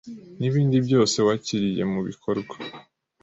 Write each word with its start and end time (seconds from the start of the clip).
nibindi 0.39 0.77
byose 0.85 1.17
wakiriye 1.27 1.83
mubikorwa 1.91 2.55